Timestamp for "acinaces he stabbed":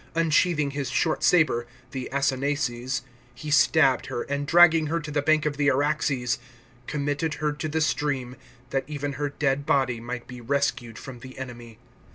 2.11-4.07